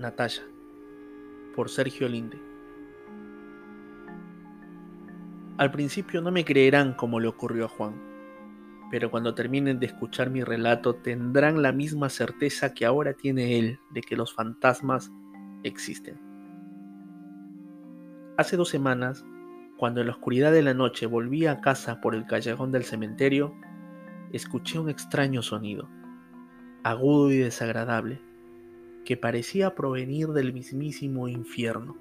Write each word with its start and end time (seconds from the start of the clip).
Natalia, 0.00 0.42
por 1.54 1.68
Sergio 1.68 2.08
Linde. 2.08 2.40
Al 5.58 5.70
principio 5.70 6.22
no 6.22 6.32
me 6.32 6.44
creerán 6.44 6.94
como 6.94 7.20
le 7.20 7.28
ocurrió 7.28 7.66
a 7.66 7.68
Juan, 7.68 8.00
pero 8.90 9.10
cuando 9.10 9.34
terminen 9.34 9.78
de 9.78 9.86
escuchar 9.86 10.30
mi 10.30 10.42
relato 10.42 10.94
tendrán 10.94 11.60
la 11.60 11.72
misma 11.72 12.08
certeza 12.08 12.72
que 12.72 12.86
ahora 12.86 13.12
tiene 13.12 13.58
él 13.58 13.78
de 13.90 14.00
que 14.00 14.16
los 14.16 14.32
fantasmas 14.32 15.12
existen. 15.64 16.18
Hace 18.38 18.56
dos 18.56 18.70
semanas, 18.70 19.22
cuando 19.76 20.00
en 20.00 20.06
la 20.06 20.14
oscuridad 20.14 20.50
de 20.50 20.62
la 20.62 20.72
noche 20.72 21.04
volví 21.04 21.44
a 21.44 21.60
casa 21.60 22.00
por 22.00 22.14
el 22.14 22.24
callejón 22.24 22.72
del 22.72 22.84
cementerio, 22.84 23.54
escuché 24.32 24.78
un 24.78 24.88
extraño 24.88 25.42
sonido, 25.42 25.90
agudo 26.84 27.30
y 27.30 27.36
desagradable 27.36 28.29
que 29.04 29.16
parecía 29.16 29.74
provenir 29.74 30.28
del 30.28 30.52
mismísimo 30.52 31.28
infierno. 31.28 31.96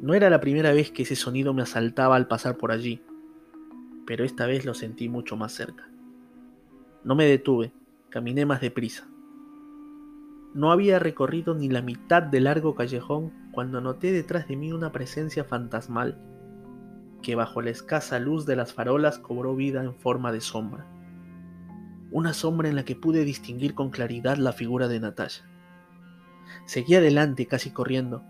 No 0.00 0.14
era 0.14 0.30
la 0.30 0.40
primera 0.40 0.72
vez 0.72 0.90
que 0.90 1.04
ese 1.04 1.16
sonido 1.16 1.54
me 1.54 1.62
asaltaba 1.62 2.16
al 2.16 2.28
pasar 2.28 2.56
por 2.56 2.72
allí, 2.72 3.02
pero 4.06 4.24
esta 4.24 4.46
vez 4.46 4.64
lo 4.64 4.74
sentí 4.74 5.08
mucho 5.08 5.36
más 5.36 5.52
cerca. 5.52 5.88
No 7.04 7.14
me 7.14 7.26
detuve, 7.26 7.72
caminé 8.10 8.46
más 8.46 8.60
deprisa. 8.60 9.08
No 10.54 10.70
había 10.70 10.98
recorrido 10.98 11.54
ni 11.54 11.68
la 11.68 11.82
mitad 11.82 12.22
del 12.22 12.44
largo 12.44 12.74
callejón 12.74 13.32
cuando 13.52 13.80
noté 13.80 14.12
detrás 14.12 14.46
de 14.48 14.56
mí 14.56 14.72
una 14.72 14.92
presencia 14.92 15.44
fantasmal 15.44 16.18
que 17.24 17.34
bajo 17.34 17.62
la 17.62 17.70
escasa 17.70 18.20
luz 18.20 18.46
de 18.46 18.54
las 18.54 18.72
farolas 18.72 19.18
cobró 19.18 19.56
vida 19.56 19.82
en 19.82 19.94
forma 19.94 20.30
de 20.30 20.40
sombra. 20.40 20.86
Una 22.12 22.34
sombra 22.34 22.68
en 22.68 22.76
la 22.76 22.84
que 22.84 22.94
pude 22.94 23.24
distinguir 23.24 23.74
con 23.74 23.90
claridad 23.90 24.36
la 24.36 24.52
figura 24.52 24.86
de 24.86 25.00
Natasha. 25.00 25.44
Seguí 26.66 26.94
adelante 26.94 27.46
casi 27.46 27.70
corriendo, 27.70 28.22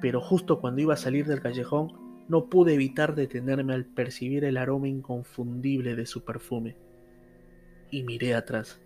pero 0.00 0.20
justo 0.20 0.60
cuando 0.60 0.80
iba 0.80 0.94
a 0.94 0.98
salir 0.98 1.26
del 1.26 1.40
callejón 1.40 1.92
no 2.28 2.46
pude 2.46 2.74
evitar 2.74 3.14
detenerme 3.14 3.74
al 3.74 3.84
percibir 3.84 4.44
el 4.44 4.56
aroma 4.56 4.88
inconfundible 4.88 5.96
de 5.96 6.06
su 6.06 6.24
perfume. 6.24 6.76
Y 7.90 8.02
miré 8.02 8.34
atrás. 8.34 8.80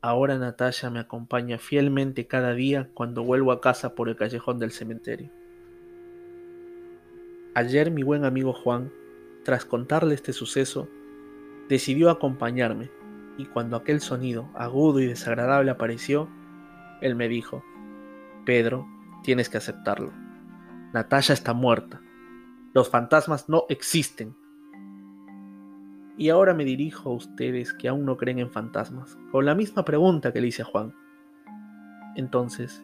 Ahora 0.00 0.36
Natalia 0.36 0.90
me 0.90 0.98
acompaña 0.98 1.58
fielmente 1.58 2.26
cada 2.26 2.52
día 2.52 2.90
cuando 2.92 3.24
vuelvo 3.24 3.52
a 3.52 3.60
casa 3.60 3.94
por 3.94 4.08
el 4.08 4.16
callejón 4.16 4.58
del 4.58 4.70
cementerio. 4.70 5.30
Ayer 7.54 7.90
mi 7.90 8.02
buen 8.02 8.24
amigo 8.24 8.52
Juan, 8.52 8.92
tras 9.44 9.64
contarle 9.64 10.14
este 10.14 10.32
suceso, 10.32 10.88
decidió 11.68 12.10
acompañarme 12.10 12.90
y 13.38 13.46
cuando 13.46 13.76
aquel 13.76 14.00
sonido 14.00 14.50
agudo 14.54 15.00
y 15.00 15.06
desagradable 15.06 15.70
apareció, 15.70 16.28
él 17.00 17.14
me 17.14 17.28
dijo, 17.28 17.62
Pedro, 18.44 18.86
tienes 19.22 19.48
que 19.48 19.58
aceptarlo. 19.58 20.12
Natalia 20.92 21.32
está 21.32 21.54
muerta. 21.54 22.00
Los 22.72 22.88
fantasmas 22.90 23.48
no 23.48 23.64
existen. 23.68 24.36
Y 26.16 26.28
ahora 26.28 26.54
me 26.54 26.64
dirijo 26.64 27.10
a 27.10 27.14
ustedes 27.14 27.72
que 27.72 27.88
aún 27.88 28.04
no 28.04 28.16
creen 28.16 28.38
en 28.38 28.50
fantasmas, 28.50 29.18
con 29.32 29.44
la 29.44 29.54
misma 29.54 29.84
pregunta 29.84 30.32
que 30.32 30.40
le 30.40 30.48
hice 30.48 30.62
a 30.62 30.66
Juan. 30.66 30.94
Entonces, 32.14 32.82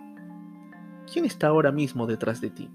¿quién 1.12 1.24
está 1.24 1.48
ahora 1.48 1.70
mismo 1.70 2.06
detrás 2.06 2.40
de 2.40 2.50
ti? 2.50 2.68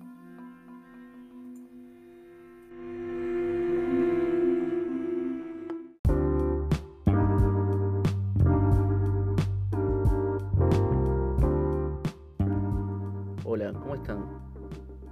Hola, 13.57 13.71
¿cómo 13.71 13.95
están? 13.95 14.25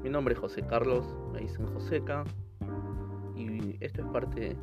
Mi 0.03 0.09
nombre 0.09 0.33
es 0.33 0.39
José 0.41 0.63
Carlos, 0.63 1.15
me 1.31 1.39
dicen 1.39 1.65
Joseca 1.65 2.25
y 3.37 3.77
esto 3.79 4.01
es 4.01 4.07
parte 4.07 4.57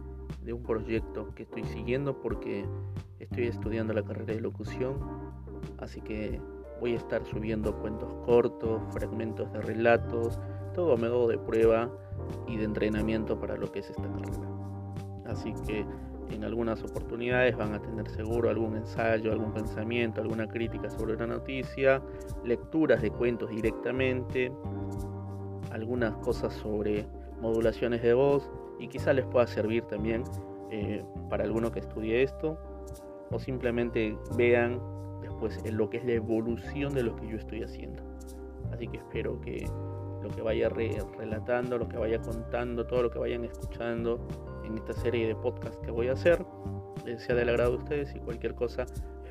de 0.44 0.52
un 0.52 0.62
proyecto 0.62 1.34
que 1.34 1.44
estoy 1.44 1.64
siguiendo 1.64 2.20
porque 2.20 2.66
estoy 3.20 3.46
estudiando 3.46 3.94
la 3.94 4.02
carrera 4.02 4.34
de 4.34 4.40
locución, 4.42 4.98
así 5.78 6.02
que 6.02 6.42
voy 6.78 6.92
a 6.92 6.96
estar 6.98 7.24
subiendo 7.24 7.74
cuentos 7.80 8.12
cortos, 8.26 8.82
fragmentos 8.92 9.50
de 9.54 9.62
relatos, 9.62 10.38
todo 10.74 10.92
a 10.92 10.96
modo 10.98 11.26
de 11.28 11.38
prueba 11.38 11.90
y 12.46 12.58
de 12.58 12.64
entrenamiento 12.64 13.40
para 13.40 13.56
lo 13.56 13.72
que 13.72 13.78
es 13.78 13.88
esta 13.88 14.12
carrera. 14.12 14.46
Así 15.24 15.54
que 15.66 15.86
en 16.30 16.44
algunas 16.44 16.82
oportunidades 16.82 17.56
van 17.56 17.74
a 17.74 17.80
tener 17.80 18.08
seguro 18.08 18.50
algún 18.50 18.76
ensayo, 18.76 19.32
algún 19.32 19.52
pensamiento, 19.52 20.20
alguna 20.20 20.46
crítica 20.46 20.88
sobre 20.90 21.14
una 21.14 21.26
noticia, 21.26 22.02
lecturas 22.44 23.02
de 23.02 23.10
cuentos 23.10 23.50
directamente, 23.50 24.52
algunas 25.70 26.14
cosas 26.16 26.54
sobre 26.54 27.06
modulaciones 27.40 28.02
de 28.02 28.14
voz 28.14 28.50
y 28.78 28.88
quizá 28.88 29.12
les 29.12 29.26
pueda 29.26 29.46
servir 29.46 29.84
también 29.84 30.24
eh, 30.70 31.04
para 31.28 31.44
alguno 31.44 31.70
que 31.70 31.80
estudie 31.80 32.22
esto 32.22 32.58
o 33.30 33.38
simplemente 33.38 34.16
vean 34.36 34.80
después 35.20 35.60
lo 35.72 35.90
que 35.90 35.98
es 35.98 36.04
la 36.04 36.12
evolución 36.12 36.94
de 36.94 37.02
lo 37.02 37.16
que 37.16 37.28
yo 37.28 37.36
estoy 37.36 37.62
haciendo. 37.62 38.02
Así 38.72 38.86
que 38.86 38.98
espero 38.98 39.40
que 39.40 39.66
lo 40.22 40.28
que 40.28 40.42
vaya 40.42 40.68
relatando, 40.68 41.78
lo 41.78 41.88
que 41.88 41.96
vaya 41.96 42.20
contando, 42.20 42.86
todo 42.86 43.04
lo 43.04 43.10
que 43.10 43.18
vayan 43.18 43.44
escuchando 43.44 44.18
en 44.64 44.76
esta 44.76 44.92
serie 44.92 45.26
de 45.26 45.34
podcast 45.34 45.80
que 45.84 45.90
voy 45.90 46.08
a 46.08 46.12
hacer 46.12 46.44
eh, 47.06 47.18
sea 47.18 47.34
del 47.34 47.48
agrado 47.48 47.72
de 47.72 47.76
ustedes 47.78 48.14
y 48.14 48.20
cualquier 48.20 48.54
cosa 48.54 48.86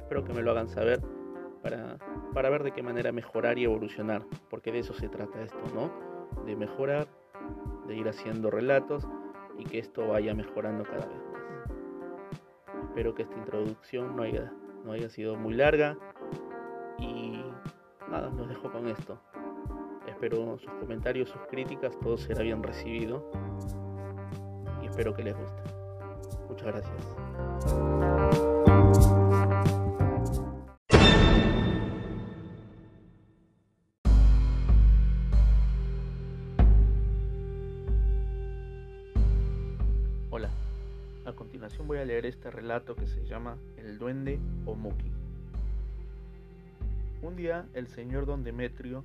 espero 0.10 0.24
que 0.24 0.34
me 0.34 0.42
lo 0.42 0.52
hagan 0.52 0.68
saber 0.68 1.02
para, 1.62 1.98
para 2.34 2.50
ver 2.50 2.64
de 2.64 2.72
qué 2.72 2.82
manera 2.82 3.12
mejorar 3.12 3.60
y 3.60 3.66
evolucionar, 3.66 4.26
porque 4.50 4.72
de 4.72 4.80
eso 4.80 4.94
se 4.94 5.08
trata 5.08 5.42
esto, 5.42 5.60
¿no? 5.76 5.92
De 6.46 6.56
mejorar, 6.56 7.08
de 7.88 7.96
ir 7.96 8.08
haciendo 8.08 8.50
relatos 8.50 9.08
y 9.58 9.66
que 9.66 9.78
esto 9.78 10.08
vaya 10.08 10.34
mejorando 10.34 10.84
cada 10.84 11.06
vez 11.06 11.18
más. 11.18 12.86
Espero 12.86 13.14
que 13.14 13.24
esta 13.24 13.38
introducción 13.38 14.16
no 14.16 14.24
haya, 14.24 14.52
no 14.84 14.94
haya 14.94 15.10
sido 15.10 15.36
muy 15.36 15.54
larga 15.54 15.96
y 16.98 17.44
nada, 18.10 18.32
los 18.36 18.50
dejo 18.50 18.72
con 18.72 18.88
esto. 18.88 19.22
Espero 20.08 20.58
sus 20.58 20.72
comentarios, 20.80 21.30
sus 21.30 21.42
críticas, 21.52 21.98
todo 22.00 22.18
será 22.18 22.42
bien 22.42 22.64
recibido 22.64 23.30
espero 24.90 25.14
que 25.14 25.24
les 25.24 25.36
guste. 25.38 25.62
Muchas 26.50 26.68
gracias. 26.68 26.94
Hola, 40.32 40.50
a 41.26 41.34
continuación 41.34 41.88
voy 41.88 42.00
a 42.00 42.06
leer 42.06 42.26
este 42.26 42.50
relato 42.50 42.96
que 42.96 43.08
se 43.08 43.26
llama 43.26 43.58
El 43.78 44.00
duende 44.00 44.40
o 44.66 44.76
Muki. 44.76 45.12
Un 47.22 47.36
día 47.36 47.68
el 47.74 47.88
señor 47.88 48.26
don 48.26 48.44
Demetrio, 48.44 49.04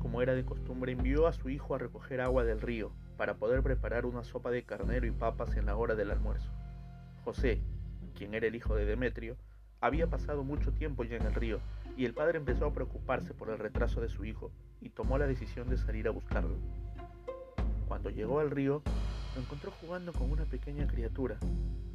como 0.00 0.20
era 0.20 0.34
de 0.34 0.44
costumbre, 0.44 0.92
envió 0.92 1.26
a 1.26 1.32
su 1.32 1.48
hijo 1.48 1.74
a 1.74 1.78
recoger 1.78 2.20
agua 2.20 2.44
del 2.44 2.60
río 2.60 2.92
para 3.16 3.34
poder 3.34 3.62
preparar 3.62 4.06
una 4.06 4.24
sopa 4.24 4.50
de 4.50 4.64
carnero 4.64 5.06
y 5.06 5.10
papas 5.10 5.56
en 5.56 5.66
la 5.66 5.76
hora 5.76 5.94
del 5.94 6.10
almuerzo. 6.10 6.50
José, 7.24 7.60
quien 8.14 8.34
era 8.34 8.46
el 8.46 8.54
hijo 8.54 8.74
de 8.74 8.84
Demetrio, 8.84 9.36
había 9.80 10.06
pasado 10.06 10.44
mucho 10.44 10.72
tiempo 10.72 11.04
ya 11.04 11.16
en 11.16 11.26
el 11.26 11.34
río, 11.34 11.60
y 11.96 12.04
el 12.04 12.14
padre 12.14 12.38
empezó 12.38 12.66
a 12.66 12.72
preocuparse 12.72 13.34
por 13.34 13.50
el 13.50 13.58
retraso 13.58 14.00
de 14.00 14.08
su 14.08 14.24
hijo 14.24 14.50
y 14.80 14.88
tomó 14.90 15.18
la 15.18 15.26
decisión 15.26 15.68
de 15.68 15.76
salir 15.76 16.08
a 16.08 16.10
buscarlo. 16.10 16.56
Cuando 17.86 18.10
llegó 18.10 18.40
al 18.40 18.50
río, 18.50 18.82
lo 19.34 19.40
encontró 19.40 19.72
jugando 19.80 20.12
con 20.12 20.30
una 20.30 20.44
pequeña 20.44 20.86
criatura. 20.86 21.36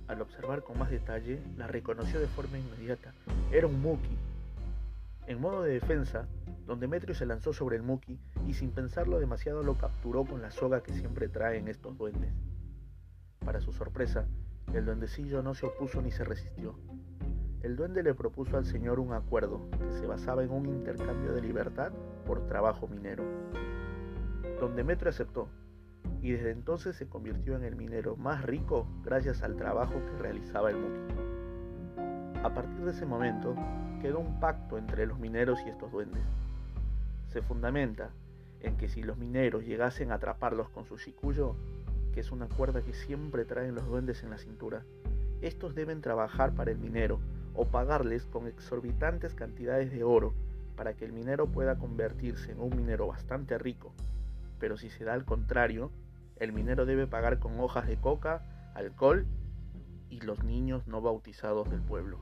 Al 0.07 0.21
observar 0.21 0.63
con 0.63 0.77
más 0.77 0.89
detalle, 0.89 1.41
la 1.57 1.67
reconoció 1.67 2.19
de 2.19 2.27
forma 2.27 2.57
inmediata. 2.57 3.13
Era 3.51 3.67
un 3.67 3.81
muki. 3.81 4.17
En 5.27 5.39
modo 5.39 5.63
de 5.63 5.73
defensa, 5.73 6.27
don 6.69 6.79
Demetrio 6.79 7.15
se 7.15 7.25
lanzó 7.25 7.51
sobre 7.51 7.77
el 7.77 7.81
muki 7.81 8.19
y 8.45 8.53
sin 8.53 8.69
pensarlo 8.69 9.19
demasiado 9.19 9.63
lo 9.63 9.73
capturó 9.79 10.23
con 10.23 10.43
la 10.43 10.51
soga 10.51 10.83
que 10.83 10.93
siempre 10.93 11.27
traen 11.27 11.67
estos 11.67 11.97
duendes. 11.97 12.31
Para 13.43 13.59
su 13.59 13.73
sorpresa, 13.73 14.27
el 14.71 14.85
duendecillo 14.85 15.41
no 15.41 15.55
se 15.55 15.65
opuso 15.65 15.99
ni 15.99 16.11
se 16.11 16.23
resistió. 16.23 16.75
El 17.63 17.75
duende 17.75 18.03
le 18.03 18.13
propuso 18.13 18.55
al 18.55 18.65
señor 18.65 18.99
un 18.99 19.13
acuerdo 19.13 19.67
que 19.71 19.91
se 19.93 20.05
basaba 20.05 20.43
en 20.43 20.51
un 20.51 20.67
intercambio 20.67 21.33
de 21.33 21.41
libertad 21.41 21.91
por 22.27 22.45
trabajo 22.45 22.87
minero. 22.87 23.23
Don 24.59 24.75
Demetrio 24.75 25.09
aceptó 25.09 25.49
y 26.21 26.33
desde 26.33 26.51
entonces 26.51 26.95
se 26.95 27.09
convirtió 27.09 27.55
en 27.55 27.63
el 27.63 27.75
minero 27.75 28.15
más 28.15 28.43
rico 28.43 28.85
gracias 29.03 29.41
al 29.41 29.55
trabajo 29.55 29.95
que 30.05 30.21
realizaba 30.21 30.69
el 30.69 30.77
muki. 30.77 31.13
A 32.43 32.53
partir 32.53 32.85
de 32.85 32.91
ese 32.91 33.07
momento 33.07 33.55
quedó 34.03 34.19
un 34.19 34.39
pacto 34.39 34.77
entre 34.77 35.07
los 35.07 35.17
mineros 35.17 35.59
y 35.65 35.69
estos 35.69 35.91
duendes 35.91 36.21
se 37.29 37.41
fundamenta 37.41 38.11
en 38.61 38.77
que 38.77 38.89
si 38.89 39.03
los 39.03 39.17
mineros 39.17 39.65
llegasen 39.65 40.11
a 40.11 40.15
atraparlos 40.15 40.69
con 40.69 40.85
su 40.85 40.97
chicuyo, 40.97 41.55
que 42.13 42.19
es 42.19 42.31
una 42.31 42.47
cuerda 42.47 42.81
que 42.81 42.93
siempre 42.93 43.45
traen 43.45 43.75
los 43.75 43.87
duendes 43.87 44.23
en 44.23 44.29
la 44.29 44.37
cintura, 44.37 44.83
estos 45.41 45.75
deben 45.75 46.01
trabajar 46.01 46.53
para 46.53 46.71
el 46.71 46.77
minero 46.77 47.19
o 47.53 47.65
pagarles 47.65 48.25
con 48.25 48.47
exorbitantes 48.47 49.33
cantidades 49.33 49.91
de 49.91 50.03
oro 50.03 50.33
para 50.75 50.93
que 50.93 51.05
el 51.05 51.13
minero 51.13 51.47
pueda 51.47 51.77
convertirse 51.77 52.51
en 52.51 52.59
un 52.59 52.75
minero 52.75 53.07
bastante 53.07 53.57
rico. 53.57 53.93
Pero 54.59 54.77
si 54.77 54.89
se 54.89 55.03
da 55.03 55.13
al 55.13 55.25
contrario, 55.25 55.91
el 56.37 56.53
minero 56.53 56.85
debe 56.85 57.07
pagar 57.07 57.39
con 57.39 57.59
hojas 57.59 57.87
de 57.87 57.97
coca, 57.97 58.43
alcohol 58.75 59.25
y 60.09 60.21
los 60.21 60.43
niños 60.43 60.87
no 60.87 61.01
bautizados 61.01 61.69
del 61.69 61.81
pueblo. 61.81 62.19